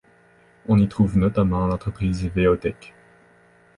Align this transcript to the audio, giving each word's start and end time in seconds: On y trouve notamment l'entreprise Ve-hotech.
On 0.67 0.79
y 0.79 0.87
trouve 0.87 1.19
notamment 1.19 1.67
l'entreprise 1.67 2.25
Ve-hotech. 2.25 2.95